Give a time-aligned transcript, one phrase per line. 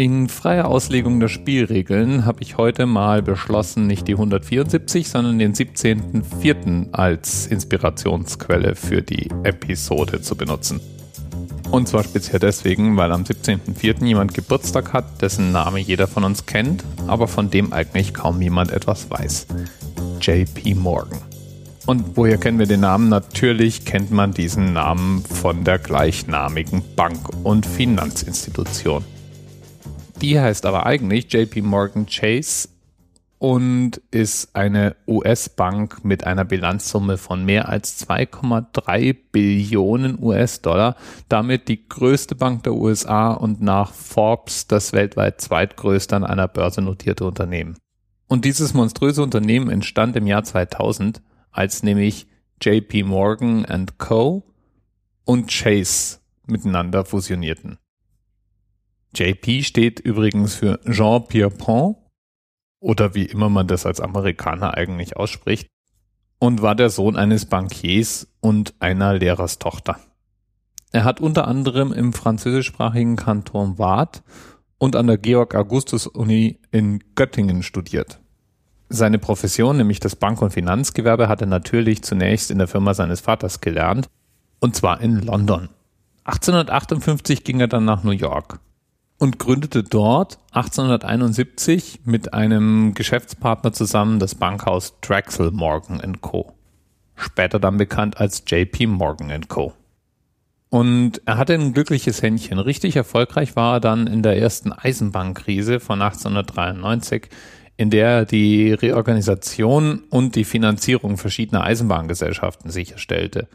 [0.00, 5.52] In freier Auslegung der Spielregeln habe ich heute mal beschlossen, nicht die 174, sondern den
[5.52, 6.92] 17.04.
[6.92, 10.80] als Inspirationsquelle für die Episode zu benutzen.
[11.70, 14.06] Und zwar speziell deswegen, weil am 17.04.
[14.06, 18.72] jemand Geburtstag hat, dessen Name jeder von uns kennt, aber von dem eigentlich kaum jemand
[18.72, 19.48] etwas weiß.
[20.22, 21.18] JP Morgan.
[21.84, 23.10] Und woher kennen wir den Namen?
[23.10, 29.04] Natürlich kennt man diesen Namen von der gleichnamigen Bank- und Finanzinstitution.
[30.20, 32.68] Die heißt aber eigentlich JP Morgan Chase
[33.38, 40.96] und ist eine US-Bank mit einer Bilanzsumme von mehr als 2,3 Billionen US-Dollar,
[41.30, 46.82] damit die größte Bank der USA und nach Forbes das weltweit zweitgrößte an einer Börse
[46.82, 47.78] notierte Unternehmen.
[48.28, 52.26] Und dieses monströse Unternehmen entstand im Jahr 2000, als nämlich
[52.60, 54.42] JP Morgan Co.
[55.24, 57.78] und Chase miteinander fusionierten.
[59.14, 61.96] JP steht übrigens für Jean Pierpont
[62.80, 65.68] oder wie immer man das als Amerikaner eigentlich ausspricht
[66.38, 69.98] und war der Sohn eines Bankiers und einer Lehrerstochter.
[70.92, 74.22] Er hat unter anderem im französischsprachigen Kanton Waadt
[74.78, 78.20] und an der Georg Augustus Uni in Göttingen studiert.
[78.88, 83.20] Seine Profession, nämlich das Bank- und Finanzgewerbe, hat er natürlich zunächst in der Firma seines
[83.20, 84.08] Vaters gelernt,
[84.58, 85.68] und zwar in London.
[86.24, 88.58] 1858 ging er dann nach New York
[89.20, 96.54] und gründete dort 1871 mit einem Geschäftspartner zusammen das Bankhaus Drexel Morgan Co.
[97.16, 99.74] Später dann bekannt als JP Morgan Co.
[100.70, 102.58] Und er hatte ein glückliches Händchen.
[102.58, 107.28] Richtig erfolgreich war er dann in der ersten Eisenbahnkrise von 1893,
[107.76, 113.48] in der er die Reorganisation und die Finanzierung verschiedener Eisenbahngesellschaften sicherstellte.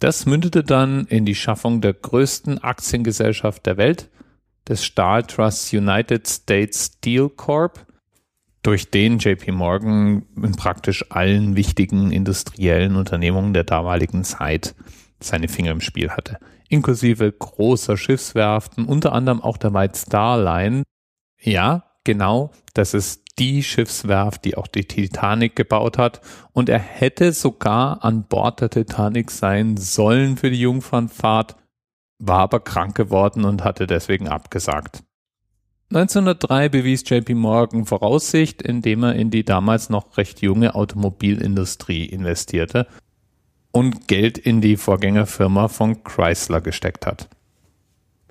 [0.00, 4.08] Das mündete dann in die Schaffung der größten Aktiengesellschaft der Welt–
[4.68, 7.86] des Stahltrusts United States Steel Corp,
[8.62, 14.74] durch den JP Morgan in praktisch allen wichtigen industriellen Unternehmungen der damaligen Zeit
[15.20, 16.38] seine Finger im Spiel hatte,
[16.68, 20.84] inklusive großer Schiffswerften, unter anderem auch der White Star Line.
[21.40, 26.20] Ja, genau, das ist die Schiffswerft, die auch die Titanic gebaut hat.
[26.52, 31.56] Und er hätte sogar an Bord der Titanic sein sollen für die Jungfernfahrt,
[32.24, 35.02] war aber krank geworden und hatte deswegen abgesagt.
[35.90, 42.86] 1903 bewies JP Morgan Voraussicht, indem er in die damals noch recht junge Automobilindustrie investierte
[43.72, 47.28] und Geld in die Vorgängerfirma von Chrysler gesteckt hat.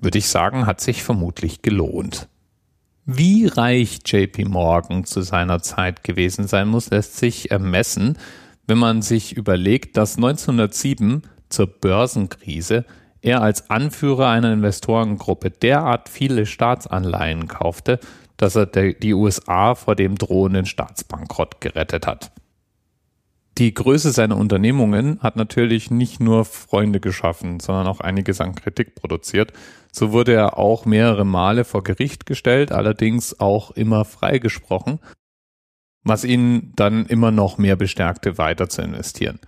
[0.00, 2.28] Würde ich sagen, hat sich vermutlich gelohnt.
[3.04, 8.16] Wie reich JP Morgan zu seiner Zeit gewesen sein muss, lässt sich ermessen,
[8.66, 12.86] wenn man sich überlegt, dass 1907 zur Börsenkrise
[13.22, 18.00] er als Anführer einer Investorengruppe derart viele Staatsanleihen kaufte,
[18.36, 22.32] dass er die USA vor dem drohenden Staatsbankrott gerettet hat.
[23.58, 28.94] Die Größe seiner Unternehmungen hat natürlich nicht nur Freunde geschaffen, sondern auch einiges an Kritik
[28.94, 29.52] produziert.
[29.92, 35.00] So wurde er auch mehrere Male vor Gericht gestellt, allerdings auch immer freigesprochen,
[36.02, 39.38] was ihn dann immer noch mehr bestärkte, weiter zu investieren.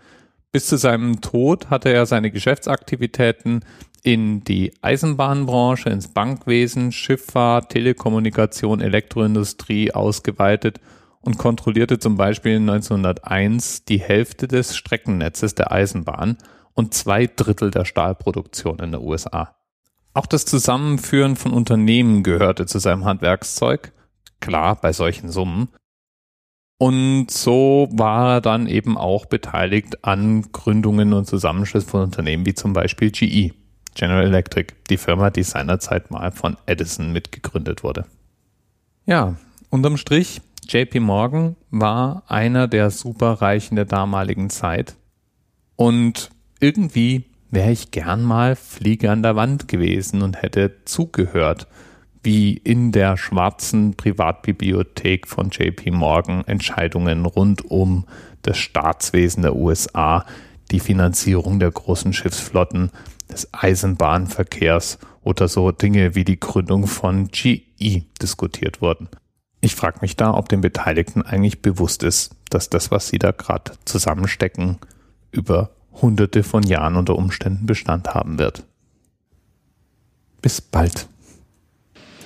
[0.54, 3.64] Bis zu seinem Tod hatte er seine Geschäftsaktivitäten
[4.04, 10.78] in die Eisenbahnbranche, ins Bankwesen, Schifffahrt, Telekommunikation, Elektroindustrie ausgeweitet
[11.22, 16.38] und kontrollierte zum Beispiel 1901 die Hälfte des Streckennetzes der Eisenbahn
[16.72, 19.56] und zwei Drittel der Stahlproduktion in der USA.
[20.12, 23.90] Auch das Zusammenführen von Unternehmen gehörte zu seinem Handwerkszeug,
[24.38, 25.70] klar bei solchen Summen,
[26.78, 32.54] und so war er dann eben auch beteiligt an Gründungen und Zusammenschluss von Unternehmen wie
[32.54, 33.52] zum Beispiel GE,
[33.94, 38.06] General Electric, die Firma, die seinerzeit mal von Edison mitgegründet wurde.
[39.06, 39.36] Ja,
[39.70, 44.96] unterm Strich, JP Morgan war einer der Superreichen der damaligen Zeit.
[45.76, 51.68] Und irgendwie wäre ich gern mal Fliege an der Wand gewesen und hätte zugehört
[52.24, 58.06] wie in der schwarzen Privatbibliothek von JP Morgan Entscheidungen rund um
[58.42, 60.24] das Staatswesen der USA,
[60.70, 62.90] die Finanzierung der großen Schiffsflotten,
[63.30, 69.08] des Eisenbahnverkehrs oder so Dinge wie die Gründung von GE diskutiert wurden.
[69.60, 73.30] Ich frage mich da, ob den Beteiligten eigentlich bewusst ist, dass das, was sie da
[73.30, 74.78] gerade zusammenstecken,
[75.30, 78.64] über hunderte von Jahren unter Umständen Bestand haben wird.
[80.42, 81.08] Bis bald.